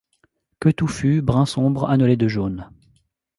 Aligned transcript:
Queue 0.59 0.73
touffue 0.73 1.21
brun 1.21 1.45
sombre 1.45 1.87
annelée 1.87 2.17
de 2.17 2.27
jaune. 2.27 2.71